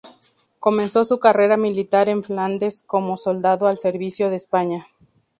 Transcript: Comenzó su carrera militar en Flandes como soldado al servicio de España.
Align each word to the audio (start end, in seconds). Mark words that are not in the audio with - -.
Comenzó 0.59 1.05
su 1.05 1.19
carrera 1.19 1.57
militar 1.57 2.09
en 2.09 2.23
Flandes 2.23 2.81
como 2.87 3.17
soldado 3.17 3.67
al 3.67 3.77
servicio 3.77 4.31
de 4.31 4.37
España. 4.37 4.87